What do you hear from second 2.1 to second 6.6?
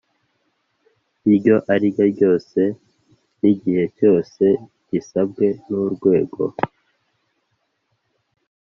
ryose n igihe cyose risabwe n Urwego